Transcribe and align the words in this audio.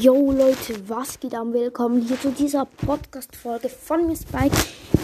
Yo 0.00 0.32
Leute, 0.32 0.88
was 0.88 1.20
geht 1.20 1.34
am 1.34 1.52
Willkommen 1.52 2.00
hier 2.00 2.18
zu 2.18 2.30
dieser 2.30 2.64
Podcast-Folge 2.64 3.68
von 3.68 4.06
mir 4.06 4.16
Spike. 4.16 4.56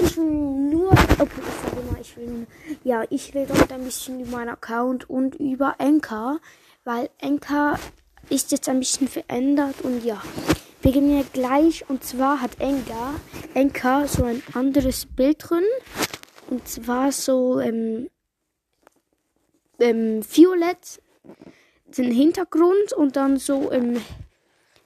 Ich 0.03 0.17
will 0.17 0.25
nur, 0.25 0.93
okay, 0.93 1.41
ich 1.41 1.71
sage 1.71 1.81
immer, 1.81 2.01
ich 2.01 2.17
will, 2.17 2.47
ja, 2.85 3.05
ich 3.11 3.35
rede 3.35 3.53
heute 3.53 3.75
ein 3.75 3.85
bisschen 3.85 4.21
über 4.21 4.39
meinen 4.39 4.49
Account 4.49 5.09
und 5.11 5.35
über 5.35 5.75
Enka, 5.79 6.39
weil 6.85 7.11
Enka 7.19 7.79
ist 8.31 8.51
jetzt 8.51 8.69
ein 8.69 8.79
bisschen 8.79 9.09
verändert 9.09 9.75
und 9.83 10.05
ja, 10.05 10.23
wir 10.81 10.93
gehen 10.93 11.15
ja 11.15 11.23
gleich 11.35 11.85
und 11.91 12.03
zwar 12.03 12.41
hat 12.41 12.59
Enka, 12.59 13.15
Enka 13.53 14.07
so 14.07 14.25
ein 14.25 14.43
anderes 14.55 15.05
Bild 15.05 15.51
drin 15.51 15.65
und 16.49 16.67
zwar 16.67 17.13
so, 17.13 17.61
ähm, 17.61 18.09
ähm, 19.81 20.23
violett, 20.33 21.03
den 21.87 22.11
Hintergrund 22.11 22.93
und 22.97 23.17
dann 23.17 23.37
so, 23.37 23.71
ähm, 23.71 24.01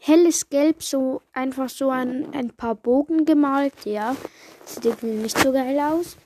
helles 0.05 0.50
Gelb, 0.50 0.82
so 0.82 1.23
einfach 1.32 1.68
so 1.68 1.90
ein, 1.90 2.35
ein 2.35 2.50
paar 2.50 2.75
Bogen 2.75 3.25
gemalt. 3.25 3.85
Ja, 3.85 4.17
sieht 4.64 4.85
irgendwie 4.85 5.22
nicht 5.22 5.39
so 5.39 5.53
geil 5.53 5.79
aus. 5.79 6.17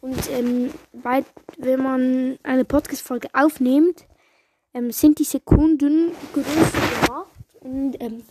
Und 0.00 0.30
ähm, 0.30 0.70
bei, 0.92 1.24
wenn 1.56 1.82
man 1.82 2.38
eine 2.42 2.64
Podcast-Folge 2.64 3.28
aufnimmt, 3.32 4.04
ähm, 4.74 4.90
sind 4.90 5.18
die 5.18 5.24
Sekunden 5.24 6.12
größer 6.34 7.06
gemacht. 7.06 7.30
Und 7.60 7.96
ähm, 8.00 8.22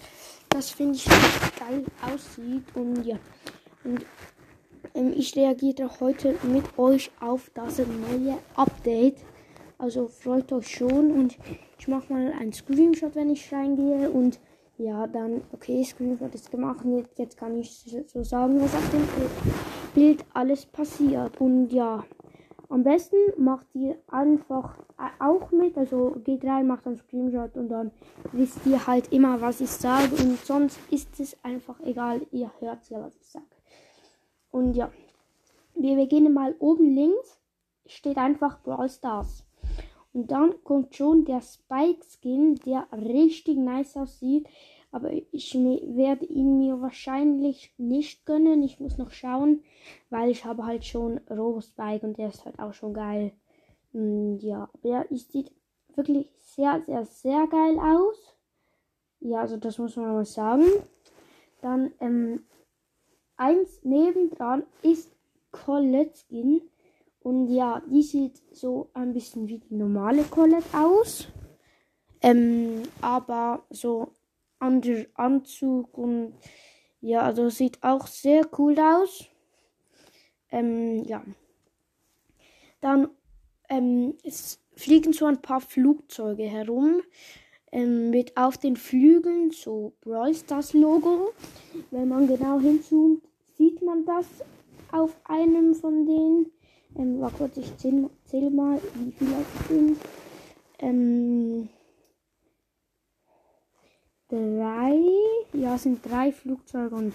das 0.50 0.70
finde 0.70 0.98
ich 0.98 1.08
richtig 1.10 1.60
geil 1.60 1.86
aussieht. 2.02 2.64
Und 2.76 3.04
ja, 3.04 3.18
und 3.84 4.06
ähm, 4.94 5.14
ich 5.16 5.36
reagiere 5.36 5.90
heute 6.00 6.36
mit 6.44 6.78
euch 6.78 7.10
auf 7.20 7.50
das 7.56 7.80
neue 7.80 8.38
Update. 8.56 9.18
Also 9.80 10.08
freut 10.10 10.52
euch 10.52 10.68
schon 10.68 11.12
und 11.12 11.38
ich 11.80 11.88
mache 11.88 12.14
mal 12.14 12.34
einen 12.40 12.54
Screenshot, 12.54 13.16
wenn 13.16 13.32
ich 13.32 13.52
reingehe 13.52 14.12
und 14.12 14.40
ja, 14.82 15.08
dann, 15.08 15.42
okay, 15.52 15.84
Screenshot 15.84 16.34
ist 16.34 16.50
gemacht. 16.50 16.84
Jetzt, 16.86 17.20
jetzt 17.20 17.38
kann 17.38 17.58
ich 17.58 17.86
so 18.08 18.24
sagen, 18.24 18.60
was 18.62 18.76
auf 18.76 18.90
dem 18.92 19.08
Bild 19.94 20.26
alles 20.34 20.66
passiert. 20.66 21.40
Und 21.40 21.70
ja, 21.72 22.04
am 22.70 22.84
besten 22.84 23.18
macht 23.38 23.68
ihr 23.74 23.98
einfach 24.08 24.78
auch 25.20 25.52
mit. 25.52 25.78
Also 25.78 26.16
geht 26.24 26.44
rein, 26.46 26.68
macht 26.68 26.88
einen 26.88 26.98
Screenshot 26.98 27.56
und 27.58 27.70
dann 27.70 27.92
wisst 28.32 28.66
ihr 28.66 28.88
halt 28.88 29.12
immer, 29.14 29.40
was 29.42 29.62
ich 29.62 29.70
sage. 29.70 30.16
Und 30.16 30.38
sonst 30.40 30.80
ist 30.90 31.20
es 31.20 31.38
einfach 31.44 31.80
egal. 31.82 32.26
Ihr 32.32 32.52
hört 32.60 32.90
ja, 32.90 33.02
was 33.02 33.16
ich 33.18 33.28
sage. 33.28 33.46
Und 34.50 34.74
ja, 34.74 34.92
wir 35.76 35.96
beginnen 35.96 36.34
mal 36.34 36.56
oben 36.60 36.96
links. 36.96 37.40
Steht 37.86 38.18
einfach 38.18 38.62
Brawl 38.64 38.90
Stars. 38.90 39.44
Und 40.14 40.32
dann 40.32 40.64
kommt 40.64 40.96
schon 40.96 41.26
der 41.26 41.42
Spike 41.42 42.04
Skin, 42.06 42.56
der 42.66 42.88
richtig 42.92 43.58
nice 43.58 43.96
aussieht. 43.96 44.48
Aber 44.92 45.10
ich 45.14 45.54
werde 45.56 46.26
ihn 46.26 46.58
mir 46.58 46.82
wahrscheinlich 46.82 47.74
nicht 47.78 48.26
gönnen. 48.26 48.62
Ich 48.62 48.80
muss 48.80 48.98
noch 48.98 49.12
schauen, 49.12 49.64
weil 50.10 50.30
ich 50.30 50.44
habe 50.44 50.66
halt 50.66 50.84
schon 50.84 51.20
Robo 51.30 51.62
Spike 51.62 52.06
und 52.06 52.18
der 52.18 52.28
ist 52.28 52.44
halt 52.44 52.60
auch 52.60 52.74
schon 52.74 52.94
geil. 52.94 53.32
Und 53.94 54.40
ja, 54.40 54.70
der 54.84 55.06
sieht 55.10 55.52
wirklich 55.96 56.30
sehr, 56.38 56.82
sehr, 56.86 57.06
sehr 57.06 57.48
geil 57.48 57.80
aus. 57.80 58.36
Ja, 59.22 59.42
also 59.42 59.56
das 59.56 59.78
muss 59.78 59.96
man 59.96 60.14
mal 60.14 60.26
sagen. 60.26 60.66
Dann 61.62 61.94
ähm, 62.00 62.44
eins 63.38 63.84
nebendran 63.84 64.64
ist 64.82 65.16
Colette 65.52 66.18
Skin. 66.18 66.62
Und 67.24 67.50
ja, 67.50 67.82
die 67.88 68.02
sieht 68.02 68.42
so 68.52 68.90
ein 68.94 69.14
bisschen 69.14 69.48
wie 69.48 69.60
die 69.60 69.76
normale 69.76 70.24
Colette 70.24 70.66
aus. 70.74 71.28
Ähm, 72.22 72.84
aber 73.02 73.64
so 73.70 74.14
anderer 74.60 75.06
Anzug 75.16 75.98
und 75.98 76.34
ja, 77.02 77.22
also 77.22 77.50
sieht 77.50 77.82
auch 77.82 78.08
sehr 78.08 78.48
cool 78.58 78.76
aus. 78.80 79.26
Ähm, 80.52 81.04
ja. 81.06 81.24
Dann 82.80 83.10
ähm, 83.70 84.16
fliegen 84.76 85.14
so 85.14 85.26
ein 85.26 85.42
paar 85.42 85.62
Flugzeuge 85.62 86.44
herum. 86.44 87.02
Ähm, 87.72 88.10
mit 88.10 88.36
auf 88.36 88.58
den 88.58 88.76
Flügeln 88.76 89.52
so 89.52 89.94
Brawl 90.02 90.34
Stars 90.34 90.74
Logo. 90.74 91.32
Wenn 91.90 92.10
man 92.10 92.28
genau 92.28 92.60
hinzoomt, 92.60 93.24
sieht 93.58 93.82
man 93.82 94.06
das 94.06 94.28
auf 94.92 95.16
einem 95.24 95.74
von 95.74 96.06
denen. 96.06 96.52
Ähm, 96.96 97.22
war 97.22 97.32
kurz, 97.32 97.58
ich 97.58 97.78
zähl, 97.78 98.10
zähl 98.26 98.50
mal, 98.50 98.80
wie 98.96 99.12
viele 99.12 99.36
es 99.42 99.68
sind. 99.68 99.98
Ähm, 100.80 101.70
drei, 104.28 105.00
ja, 105.54 105.78
sind 105.78 106.06
drei 106.06 106.32
Flugzeuge 106.32 106.96
und 106.96 107.14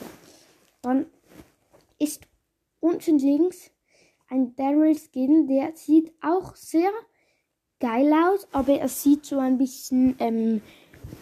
dann 0.82 1.06
ist 1.98 2.22
unten 2.80 3.18
links 3.18 3.70
ein 4.28 4.54
Daryl 4.56 4.96
Skin, 4.96 5.46
der 5.46 5.72
sieht 5.74 6.12
auch 6.22 6.54
sehr 6.56 6.90
geil 7.80 8.12
aus, 8.12 8.46
aber 8.52 8.74
er 8.74 8.88
sieht 8.88 9.24
so 9.24 9.38
ein 9.38 9.58
bisschen 9.58 10.16
ähm, 10.18 10.62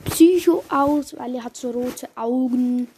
psycho 0.04 0.64
aus, 0.68 1.16
weil 1.16 1.34
er 1.34 1.44
hat 1.44 1.56
so 1.56 1.70
rote 1.70 2.08
Augen, 2.16 2.88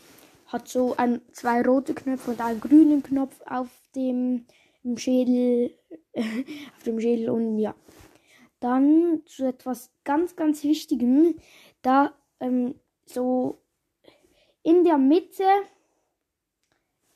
hat 0.46 0.68
so 0.68 0.96
ein, 0.96 1.20
zwei 1.32 1.62
rote 1.62 1.94
Knöpfe 1.94 2.32
und 2.32 2.40
einen 2.40 2.60
grünen 2.60 3.02
Knopf 3.02 3.40
auf 3.46 3.68
dem 3.94 4.46
im 4.86 4.96
Schädel, 4.96 5.76
auf 6.16 6.82
dem 6.84 7.00
Schädel 7.00 7.28
und 7.28 7.58
ja. 7.58 7.74
Dann 8.60 9.22
zu 9.26 9.44
etwas 9.44 9.90
ganz, 10.04 10.34
ganz 10.34 10.64
Wichtigem. 10.64 11.36
Da 11.82 12.14
ähm, 12.40 12.74
so 13.04 13.58
in 14.62 14.84
der 14.84 14.96
Mitte. 14.96 15.44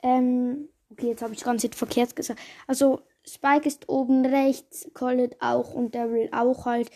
Ähm, 0.03 0.69
okay, 0.91 1.07
jetzt 1.07 1.23
habe 1.23 1.33
ich 1.33 1.43
ganz 1.43 1.63
jetzt 1.63 1.77
verkehrt 1.77 2.15
gesagt. 2.15 2.39
Also 2.67 3.01
Spike 3.25 3.67
ist 3.67 3.89
oben 3.89 4.25
rechts, 4.25 4.89
Collet 4.93 5.35
auch 5.41 5.73
und 5.73 5.95
Daryl 5.95 6.29
auch 6.31 6.65
halt. 6.65 6.89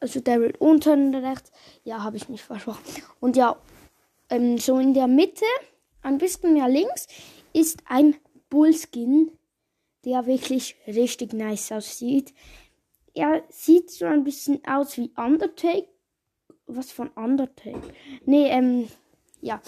Also 0.00 0.20
Daryl 0.20 0.54
unten 0.58 1.14
rechts. 1.14 1.52
Ja, 1.84 2.02
habe 2.02 2.16
ich 2.16 2.28
mich 2.28 2.42
versprochen. 2.42 2.82
Und 3.20 3.36
ja, 3.36 3.56
ähm, 4.30 4.58
so 4.58 4.78
in 4.78 4.94
der 4.94 5.06
Mitte, 5.06 5.44
ein 6.02 6.18
bisschen 6.18 6.54
mehr 6.54 6.68
links, 6.68 7.06
ist 7.52 7.82
ein 7.86 8.16
Bullskin, 8.50 9.30
der 10.04 10.26
wirklich 10.26 10.76
richtig 10.86 11.32
nice 11.32 11.72
aussieht. 11.72 12.34
Er 13.14 13.42
sieht 13.48 13.90
so 13.90 14.06
ein 14.06 14.24
bisschen 14.24 14.60
aus 14.66 14.96
wie 14.96 15.12
Undertake, 15.16 15.88
was 16.66 16.90
von 16.90 17.08
Undertale? 17.08 17.80
Nee, 18.24 18.48
ähm, 18.48 18.88
ja. 19.40 19.60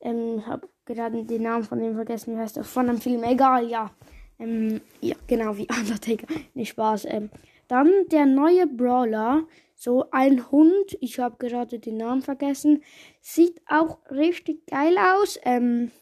Ähm, 0.00 0.46
hab 0.46 0.66
gerade 0.86 1.24
den 1.24 1.42
Namen 1.42 1.64
von 1.64 1.78
dem 1.78 1.94
vergessen, 1.94 2.34
wie 2.34 2.40
heißt 2.40 2.56
er? 2.56 2.64
Von 2.64 2.88
einem 2.88 3.00
Film, 3.00 3.22
egal, 3.22 3.68
ja. 3.68 3.90
Ähm, 4.38 4.80
ja, 5.00 5.14
genau, 5.26 5.56
wie 5.56 5.68
Undertaker. 5.78 6.26
Nicht 6.54 6.70
Spaß. 6.70 7.04
Ähm, 7.06 7.30
dann 7.68 7.92
der 8.10 8.26
neue 8.26 8.66
Brawler, 8.66 9.46
so 9.76 10.10
ein 10.10 10.50
Hund, 10.50 10.98
ich 11.00 11.20
habe 11.20 11.36
gerade 11.38 11.78
den 11.78 11.98
Namen 11.98 12.22
vergessen, 12.22 12.82
sieht 13.20 13.60
auch 13.66 13.98
richtig 14.10 14.66
geil 14.66 14.96
aus. 14.98 15.38
Ähm, 15.44 15.92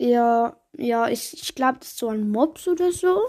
ja, 0.00 0.56
ja, 0.78 1.08
ich, 1.10 1.34
ich 1.34 1.54
glaube, 1.54 1.78
das 1.80 1.88
ist 1.88 1.98
so 1.98 2.08
ein 2.08 2.30
Mops 2.30 2.66
oder 2.66 2.90
so. 2.90 3.20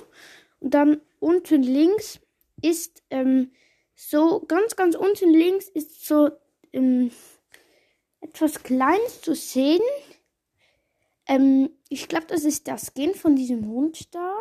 Und 0.62 0.74
dann 0.74 1.02
unten 1.20 1.64
links 1.64 2.22
ist, 2.62 3.04
ähm, 3.10 3.52
so 3.94 4.40
ganz, 4.48 4.78
ganz 4.78 4.96
unten 4.96 5.32
links 5.32 5.68
ist 5.68 6.08
so 6.08 6.32
ähm, 6.72 7.12
etwas 8.22 8.64
Kleines 8.64 9.22
zu 9.22 9.36
sehen. 9.36 9.82
Ähm, 11.28 11.72
ich 11.90 12.08
glaube, 12.08 12.28
das 12.28 12.46
ist 12.46 12.70
das 12.70 12.94
Skin 12.94 13.16
von 13.16 13.36
diesem 13.36 13.68
Hund 13.68 14.16
da. 14.16 14.34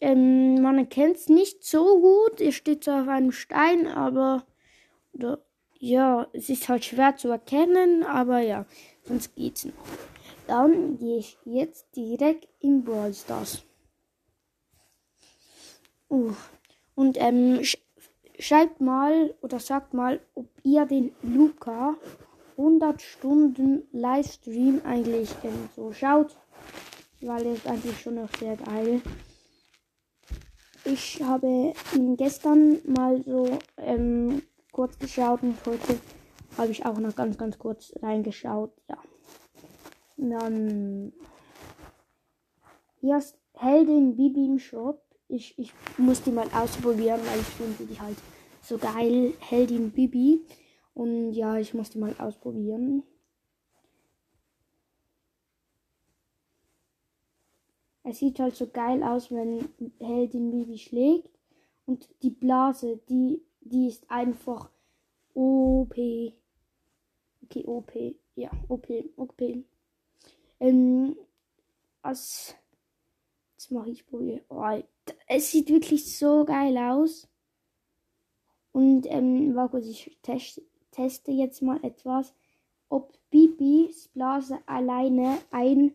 Ähm, 0.00 0.62
man 0.62 0.78
erkennt 0.78 1.16
es 1.16 1.28
nicht 1.28 1.64
so 1.64 2.00
gut. 2.00 2.40
Er 2.40 2.52
steht 2.52 2.84
so 2.84 2.92
auf 2.92 3.08
einem 3.08 3.32
Stein, 3.32 3.86
aber 3.86 4.46
oder, 5.12 5.44
ja, 5.78 6.28
es 6.32 6.48
ist 6.48 6.70
halt 6.70 6.86
schwer 6.86 7.16
zu 7.16 7.28
erkennen, 7.28 8.04
aber 8.04 8.40
ja, 8.40 8.64
sonst 9.04 9.34
geht's 9.34 9.66
noch. 9.66 9.74
Dann 10.50 10.98
gehe 10.98 11.18
ich 11.18 11.38
jetzt 11.44 11.86
direkt 11.94 12.48
in 12.58 12.82
Brawl 12.82 13.14
Stars. 13.14 13.62
Uh. 16.10 16.34
Und 16.96 17.16
ähm, 17.18 17.62
Schreibt 18.40 18.80
mal 18.80 19.34
oder 19.42 19.60
sagt 19.60 19.92
mal, 19.92 20.18
ob 20.34 20.46
ihr 20.62 20.86
den 20.86 21.12
Luca 21.22 21.94
100 22.56 23.02
Stunden 23.02 23.82
Livestream 23.92 24.80
eigentlich 24.82 25.28
ähm, 25.44 25.68
so 25.76 25.92
schaut, 25.92 26.38
weil 27.20 27.44
er 27.44 27.52
ist 27.52 27.66
eigentlich 27.66 28.00
schon 28.00 28.14
noch 28.14 28.30
sehr 28.38 28.56
geil. 28.56 29.02
Ich 30.86 31.22
habe 31.22 31.74
ihn 31.94 32.16
gestern 32.16 32.78
mal 32.86 33.22
so 33.22 33.58
ähm, 33.76 34.40
kurz 34.72 34.98
geschaut 34.98 35.42
und 35.42 35.58
heute 35.66 36.00
habe 36.56 36.70
ich 36.70 36.86
auch 36.86 36.98
noch 36.98 37.14
ganz, 37.14 37.36
ganz 37.36 37.58
kurz 37.58 37.92
reingeschaut. 38.00 38.72
Ja. 38.88 38.96
Dann 40.20 41.12
hier 43.00 43.16
ist 43.18 43.38
Heldin 43.54 44.16
Bibi 44.16 44.46
im 44.46 44.58
Shop 44.58 45.02
ich, 45.30 45.58
ich 45.58 45.72
muss 45.96 46.22
die 46.22 46.32
mal 46.32 46.48
ausprobieren, 46.52 47.20
weil 47.24 47.40
ich 47.40 47.46
finde 47.46 47.86
die 47.86 48.00
halt 48.00 48.18
so 48.62 48.78
geil. 48.78 49.34
Heldin 49.40 49.90
Bibi. 49.90 50.40
Und 50.94 51.32
ja, 51.32 51.56
ich 51.56 51.72
muss 51.72 51.90
die 51.90 51.98
mal 51.98 52.14
ausprobieren. 52.18 53.04
Es 58.02 58.18
sieht 58.18 58.40
halt 58.40 58.56
so 58.56 58.66
geil 58.66 59.02
aus, 59.02 59.30
wenn 59.30 59.68
Heldin 60.00 60.50
Bibi 60.50 60.78
schlägt. 60.78 61.30
Und 61.86 62.08
die 62.22 62.30
Blase, 62.30 63.00
die, 63.08 63.42
die 63.60 63.86
ist 63.86 64.10
einfach 64.10 64.70
OP. 65.34 65.96
Okay, 67.42 67.64
OP. 67.66 67.92
Ja, 68.34 68.50
OP. 68.68 68.88
OP. 69.16 69.40
Ähm, 70.60 71.16
als. 72.02 72.54
Jetzt 73.56 73.70
mache 73.72 73.90
ich 73.90 74.06
probieren. 74.06 74.40
Oh, 74.48 74.64
es 75.26 75.50
sieht 75.50 75.68
wirklich 75.68 76.16
so 76.16 76.44
geil 76.44 76.78
aus. 76.78 77.28
Und, 78.72 79.06
ähm, 79.06 79.54
warte, 79.54 79.80
ich 79.80 80.16
teste, 80.22 80.62
teste 80.92 81.32
jetzt 81.32 81.60
mal 81.60 81.82
etwas. 81.82 82.32
Ob 82.88 83.12
Bibis 83.30 84.08
Blase 84.08 84.58
alleine 84.66 85.38
ein 85.50 85.92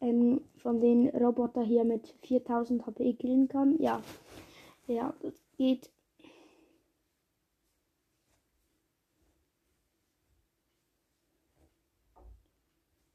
ähm, 0.00 0.40
von 0.56 0.80
den 0.80 1.08
Roboter 1.08 1.62
hier 1.62 1.84
mit 1.84 2.14
4000 2.22 2.86
HP 2.86 3.14
killen 3.14 3.48
kann. 3.48 3.80
Ja, 3.80 4.02
ja, 4.86 5.14
das 5.22 5.34
geht. 5.56 5.90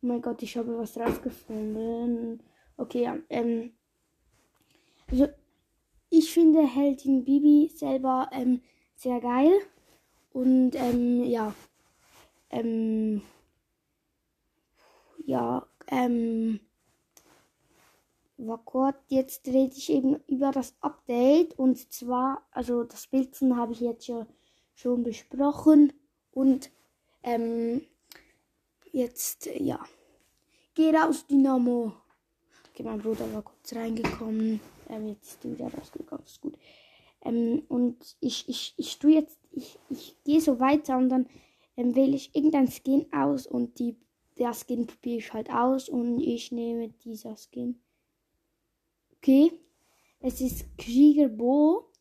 Oh 0.06 0.08
mein 0.08 0.22
Gott, 0.22 0.44
ich 0.44 0.56
habe 0.56 0.78
was 0.78 1.00
rausgefunden. 1.00 2.40
Okay, 2.78 3.06
ja, 3.06 3.18
ähm, 3.28 3.74
also 5.10 5.28
ich 6.12 6.32
finde 6.32 6.62
Heldin 6.62 7.26
Bibi 7.26 7.72
selber 7.76 8.30
ähm, 8.32 8.62
sehr 8.94 9.20
geil. 9.20 9.52
Und 10.32 10.76
ähm, 10.76 11.24
ja, 11.24 11.56
ähm, 12.52 13.24
ja, 15.26 15.66
ähm, 15.88 16.60
war 18.38 18.64
kurz, 18.64 18.98
jetzt 19.08 19.48
rede 19.48 19.74
ich 19.76 19.90
eben 19.92 20.18
über 20.28 20.52
das 20.52 20.76
Update. 20.82 21.58
Und 21.58 21.92
zwar, 21.92 22.46
also 22.52 22.84
das 22.84 23.08
Bildchen 23.08 23.58
habe 23.58 23.74
ich 23.74 23.80
jetzt 23.80 24.06
ja 24.06 24.28
schon 24.76 25.02
besprochen. 25.02 25.94
Und 26.32 26.70
ähm, 27.24 27.82
jetzt, 28.92 29.48
ja, 29.48 29.84
geh 30.76 30.96
raus, 30.96 31.26
Dynamo. 31.26 31.94
Okay, 32.70 32.84
mein 32.84 33.00
Bruder 33.00 33.32
war 33.34 33.42
kurz 33.42 33.74
reingekommen, 33.74 34.60
ähm, 34.90 35.08
jetzt 35.08 35.24
ist 35.26 35.46
er 35.46 35.52
wieder 35.52 35.74
rausgekommen, 35.74 36.26
ist 36.26 36.42
gut. 36.42 36.58
Ähm, 37.22 37.64
und 37.70 38.18
ich, 38.20 38.48
ich, 38.48 38.74
ich 38.78 39.00
tue 39.00 39.14
jetzt, 39.14 39.40
ich, 39.52 39.80
ich 39.90 40.16
gehe 40.24 40.42
so 40.42 40.60
weiter 40.60 40.98
und 40.98 41.10
dann 41.10 41.28
ähm, 41.78 41.96
wähle 41.96 42.16
ich 42.16 42.36
irgendein 42.36 42.70
Skin 42.70 43.08
aus 43.14 43.48
und 43.48 43.80
die, 43.80 43.98
der 44.38 44.54
Skin 44.54 44.86
probiere 44.86 45.18
ich 45.18 45.34
halt 45.34 45.50
aus 45.50 45.90
und 45.90 46.20
ich 46.20 46.52
nehme 46.52 46.90
dieser 46.90 47.36
Skin. 47.38 47.80
Okay. 49.18 49.54
Es 50.20 50.42
ist 50.42 50.78
Kriegerbo. 50.78 51.92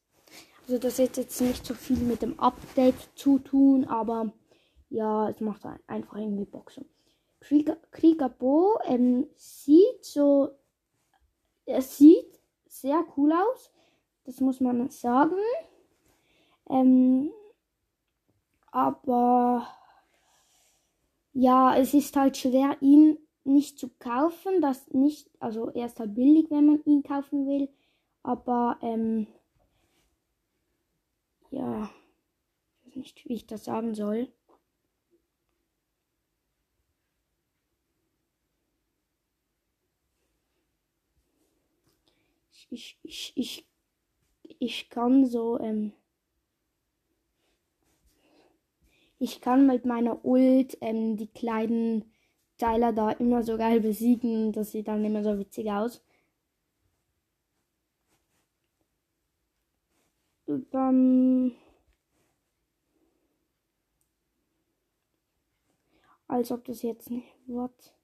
Also 0.62 0.79
das 0.79 0.99
hat 0.99 1.17
jetzt 1.19 1.41
nicht 1.41 1.65
so 1.67 1.75
viel 1.75 1.99
mit 1.99 2.23
dem 2.23 2.41
Update 2.41 3.11
zu 3.15 3.38
tun, 3.38 3.85
aber 3.85 4.32
ja, 4.88 5.29
es 5.29 5.41
macht 5.41 5.62
einfach 5.87 6.17
irgendwie 6.17 6.49
so. 6.71 6.87
Krieger, 7.44 7.76
Kriegerbo 7.91 8.79
ähm, 8.87 9.29
sieht 9.37 10.02
so, 10.02 10.50
es 11.67 11.99
sieht 11.99 12.41
sehr 12.67 13.05
cool 13.17 13.32
aus. 13.32 13.70
Das 14.25 14.41
muss 14.41 14.61
man 14.61 14.88
sagen. 14.88 15.37
Ähm, 16.70 17.31
aber 18.70 19.69
ja, 21.35 21.76
es 21.76 21.93
ist 21.93 22.17
halt 22.17 22.38
schwer, 22.38 22.79
ihn 22.81 23.19
nicht 23.44 23.79
zu 23.79 23.90
kaufen. 23.99 24.62
Das 24.62 24.88
nicht, 24.93 25.31
also 25.38 25.69
er 25.70 25.85
ist 25.85 26.00
halt 26.00 26.14
billig, 26.14 26.50
wenn 26.50 26.64
man 26.64 26.82
ihn 26.87 27.02
kaufen 27.02 27.47
will. 27.47 27.69
Aber 28.23 28.79
ähm, 28.81 29.26
ja, 31.50 31.90
ich 32.85 32.87
weiß 32.87 32.97
nicht, 32.97 33.29
wie 33.29 33.35
ich 33.35 33.47
das 33.47 33.64
sagen 33.64 33.94
soll. 33.94 34.32
Ich, 42.70 42.99
ich, 43.02 43.32
ich, 43.37 43.69
ich 44.58 44.90
kann 44.90 45.26
so, 45.26 45.58
ähm, 45.61 45.93
ich 49.19 49.40
kann 49.40 49.66
mit 49.66 49.84
meiner 49.84 50.25
Ult 50.25 50.76
ähm, 50.81 51.16
die 51.16 51.28
kleinen 51.28 52.05
Tyler 52.58 52.93
da 52.93 53.11
immer 53.11 53.43
so 53.43 53.56
geil 53.56 53.81
besiegen. 53.81 54.52
Das 54.52 54.72
sieht 54.72 54.88
dann 54.88 55.05
immer 55.05 55.22
so 55.22 55.38
witzig 55.38 55.70
aus. 55.70 56.02
Dann. 60.46 61.52
Als 66.28 66.50
ob 66.50 66.64
das 66.64 66.82
jetzt 66.82 67.11
nicht 67.11 67.26
wird. 67.46 67.94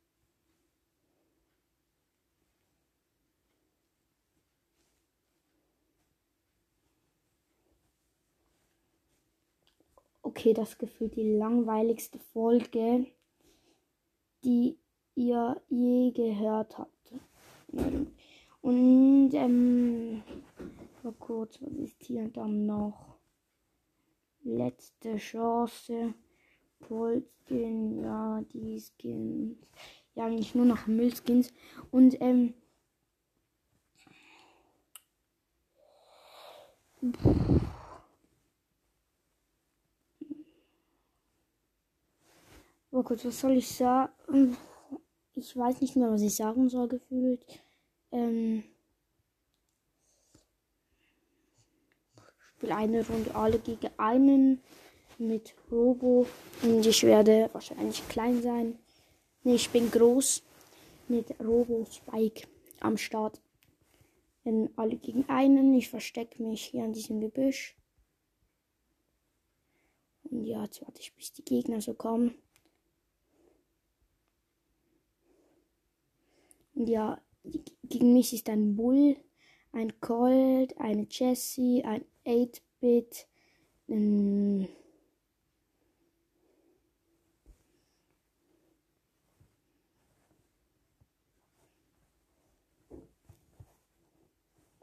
Okay, 10.30 10.54
das 10.54 10.78
gefühlt 10.78 11.16
die 11.16 11.36
langweiligste 11.36 12.20
Folge 12.32 13.06
die 14.44 14.78
ihr 15.14 15.60
je 15.68 16.12
gehört 16.12 16.78
habt. 16.78 17.12
Und 18.62 19.30
ähm, 19.34 20.22
mal 21.02 21.12
kurz, 21.18 21.60
was 21.60 21.72
ist 21.72 22.02
hier 22.02 22.28
dann 22.28 22.66
noch? 22.66 23.16
Letzte 24.42 25.16
Chance. 25.16 26.14
Goldskin, 26.88 28.02
ja, 28.02 28.42
die 28.52 28.80
Skins. 28.80 29.58
Ja, 30.14 30.26
eigentlich 30.26 30.54
nur 30.54 30.64
noch 30.64 30.86
Müllskins. 30.86 31.52
Und 31.90 32.20
ähm. 32.20 32.54
Oh 43.00 43.02
Gott, 43.02 43.24
was 43.24 43.40
soll 43.40 43.56
ich 43.56 43.66
sagen? 43.66 44.58
Ich 45.32 45.56
weiß 45.56 45.80
nicht 45.80 45.96
mehr, 45.96 46.10
was 46.10 46.20
ich 46.20 46.36
sagen 46.36 46.68
soll, 46.68 46.86
gefühlt. 46.86 47.42
Ähm. 48.12 48.62
Ich 52.14 52.22
spiele 52.56 52.76
eine 52.76 53.06
Runde 53.08 53.34
alle 53.34 53.58
gegen 53.58 53.88
einen 53.96 54.60
mit 55.16 55.54
Robo. 55.72 56.26
Und 56.62 56.84
ich 56.84 57.02
werde 57.02 57.48
wahrscheinlich 57.54 58.06
klein 58.10 58.42
sein. 58.42 58.78
Ne, 59.44 59.54
ich 59.54 59.70
bin 59.70 59.90
groß. 59.90 60.42
Mit 61.08 61.40
Robo 61.40 61.86
Spike 61.90 62.46
am 62.80 62.98
Start. 62.98 63.40
Wenn 64.44 64.68
alle 64.76 64.96
gegen 64.96 65.26
einen. 65.26 65.72
Ich 65.72 65.88
verstecke 65.88 66.42
mich 66.42 66.64
hier 66.64 66.84
an 66.84 66.92
diesem 66.92 67.18
Gebüsch. 67.22 67.78
Und 70.24 70.44
ja, 70.44 70.64
jetzt 70.64 70.82
warte 70.82 71.00
ich, 71.00 71.14
bis 71.14 71.32
die 71.32 71.46
Gegner 71.46 71.80
so 71.80 71.94
kommen. 71.94 72.34
Ja, 76.86 77.20
gegen 77.84 78.12
mich 78.12 78.32
ist 78.32 78.48
ein 78.48 78.76
Bull, 78.76 79.16
ein 79.72 80.00
Colt, 80.00 80.76
eine 80.78 81.06
Jessie, 81.10 81.84
ein 81.84 82.04
8-Bit, 82.24 83.26
ein 83.88 84.68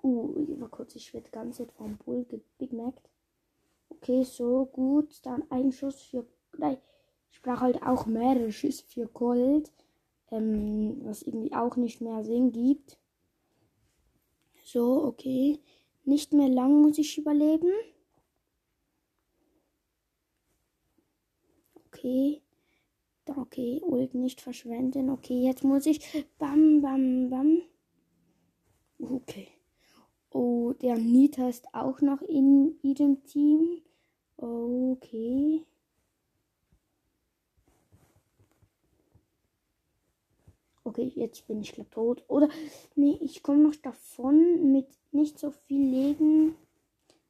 Uh, 0.04 0.56
mal 0.58 0.70
kurz, 0.70 0.96
ich 0.96 1.14
werde 1.14 1.30
ganz 1.32 1.58
jetzt 1.58 1.74
vom 1.74 1.98
Bull 1.98 2.26
Big 2.58 2.72
Mac. 2.72 2.94
Okay, 3.90 4.24
so 4.24 4.66
gut. 4.66 5.20
Dann 5.26 5.44
ein 5.52 5.74
Schuss 5.74 6.02
für. 6.02 6.26
Nein, 6.58 6.78
ich 7.30 7.42
brauche 7.42 7.60
halt 7.60 7.82
auch 7.84 8.06
mehrere 8.06 8.52
Schüsse 8.54 8.86
für 8.86 9.08
Gold 9.08 9.74
ähm, 10.32 10.98
was 11.04 11.22
irgendwie 11.22 11.54
auch 11.54 11.76
nicht 11.76 12.02
mehr 12.02 12.24
Sinn 12.24 12.52
gibt. 12.52 12.98
So, 14.64 15.04
okay. 15.06 15.60
Nicht 16.04 16.34
mehr 16.34 16.50
lang 16.50 16.82
muss 16.82 16.98
ich 16.98 17.18
überleben. 17.18 17.72
Okay. 21.88 22.42
Okay, 23.26 23.82
Ult 23.84 24.14
nicht 24.14 24.40
verschwenden. 24.40 25.10
Okay, 25.10 25.44
jetzt 25.44 25.64
muss 25.64 25.86
ich. 25.86 26.00
Bam, 26.38 26.82
bam, 26.82 27.30
bam. 27.30 27.62
Okay. 29.00 29.50
Oh, 30.32 30.74
der 30.74 30.98
Nita 30.98 31.50
ist 31.50 31.74
auch 31.74 32.02
noch 32.02 32.22
in 32.22 32.78
ihrem 32.82 33.24
Team. 33.24 33.82
Okay. 34.38 35.66
Okay, 40.88 41.12
jetzt 41.16 41.46
bin 41.48 41.60
ich 41.60 41.74
glaube 41.74 41.90
tot. 41.90 42.24
Oder, 42.30 42.48
nee, 42.96 43.18
ich 43.20 43.44
komme 43.44 43.62
noch 43.62 43.76
davon 43.76 44.72
mit 44.72 44.88
nicht 45.12 45.38
so 45.38 45.52
viel 45.52 45.82
Leben. 45.82 46.56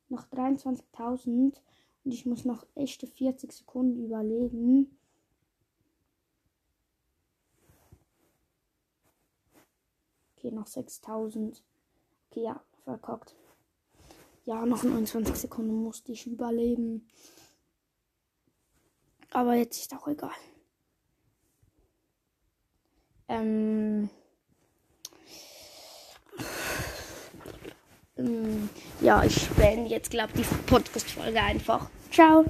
Noch 0.10 0.28
23.000. 0.28 1.26
Und 1.26 1.56
ich 2.04 2.28
muss 2.28 2.46
noch 2.46 2.68
echte 2.76 3.08
40 3.08 3.52
Sekunden 3.52 4.06
überleben. 4.06 4.96
Okay, 10.36 10.52
noch 10.52 10.68
6000. 10.68 11.64
Okay, 12.30 12.44
ja, 12.44 12.64
verkackt. 12.84 13.36
Ja, 14.46 14.68
noch 14.68 14.84
29 14.84 15.36
Sekunden 15.36 15.82
musste 15.82 16.12
ich 16.12 16.28
überleben. 16.28 17.10
Aber 19.32 19.56
jetzt 19.56 19.82
ist 19.82 19.96
auch 19.96 20.08
egal. 20.08 20.30
Ähm, 23.30 24.10
ähm, 28.18 28.70
ja, 29.02 29.24
ich 29.24 29.48
beende 29.50 29.90
jetzt, 29.90 30.10
glaube 30.10 30.32
ich, 30.36 30.48
die 30.48 30.56
Podcast-Folge 30.66 31.42
einfach. 31.42 31.90
Ciao. 32.12 32.46